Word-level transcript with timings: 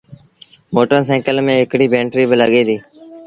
موٽر 0.73 0.99
سآئيٚڪل 1.07 1.35
ميݩ 1.45 1.61
هڪڙيٚ 1.61 1.91
بئيٽريٚ 1.91 2.29
با 2.29 2.35
لڳي 2.41 2.61
ديٚ۔ 2.67 2.81